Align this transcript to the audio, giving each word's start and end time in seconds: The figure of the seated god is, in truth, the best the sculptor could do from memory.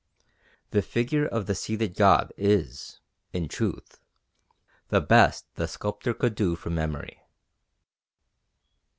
The 0.71 0.81
figure 0.81 1.27
of 1.27 1.45
the 1.45 1.53
seated 1.53 1.93
god 1.93 2.33
is, 2.35 3.01
in 3.33 3.47
truth, 3.47 3.99
the 4.89 4.99
best 4.99 5.45
the 5.57 5.67
sculptor 5.67 6.15
could 6.15 6.33
do 6.33 6.55
from 6.55 6.73
memory. 6.73 7.21